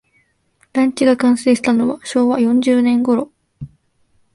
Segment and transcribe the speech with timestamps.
[0.73, 3.31] 団地が完成したのは昭和四十年ごろ